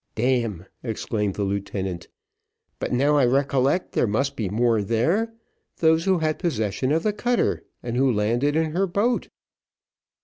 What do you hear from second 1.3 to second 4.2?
the lieutenant; "but now I recollect there